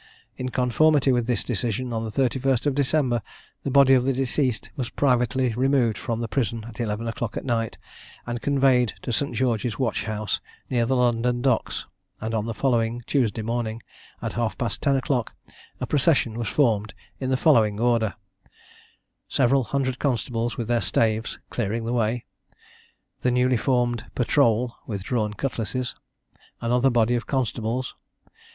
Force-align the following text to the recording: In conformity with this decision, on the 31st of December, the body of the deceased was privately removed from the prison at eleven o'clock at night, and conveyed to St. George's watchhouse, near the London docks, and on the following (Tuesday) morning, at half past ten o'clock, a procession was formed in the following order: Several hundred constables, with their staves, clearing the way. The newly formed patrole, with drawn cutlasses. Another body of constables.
In 0.35 0.49
conformity 0.49 1.11
with 1.11 1.27
this 1.27 1.43
decision, 1.43 1.93
on 1.93 2.03
the 2.03 2.09
31st 2.09 2.65
of 2.65 2.73
December, 2.73 3.21
the 3.61 3.69
body 3.69 3.93
of 3.93 4.03
the 4.03 4.13
deceased 4.13 4.71
was 4.75 4.89
privately 4.89 5.53
removed 5.53 5.95
from 5.95 6.19
the 6.21 6.27
prison 6.27 6.65
at 6.67 6.79
eleven 6.79 7.07
o'clock 7.07 7.37
at 7.37 7.45
night, 7.45 7.77
and 8.25 8.41
conveyed 8.41 8.93
to 9.03 9.13
St. 9.13 9.35
George's 9.35 9.77
watchhouse, 9.77 10.41
near 10.71 10.87
the 10.87 10.95
London 10.95 11.43
docks, 11.43 11.85
and 12.19 12.33
on 12.33 12.47
the 12.47 12.55
following 12.55 13.03
(Tuesday) 13.05 13.43
morning, 13.43 13.83
at 14.23 14.33
half 14.33 14.57
past 14.57 14.81
ten 14.81 14.95
o'clock, 14.95 15.35
a 15.79 15.85
procession 15.85 16.33
was 16.33 16.47
formed 16.47 16.95
in 17.19 17.29
the 17.29 17.37
following 17.37 17.79
order: 17.79 18.15
Several 19.27 19.65
hundred 19.65 19.99
constables, 19.99 20.57
with 20.57 20.67
their 20.67 20.81
staves, 20.81 21.37
clearing 21.51 21.85
the 21.85 21.93
way. 21.93 22.25
The 23.19 23.29
newly 23.29 23.55
formed 23.57 24.05
patrole, 24.15 24.77
with 24.87 25.03
drawn 25.03 25.35
cutlasses. 25.35 25.93
Another 26.59 26.89
body 26.89 27.13
of 27.13 27.27
constables. 27.27 27.93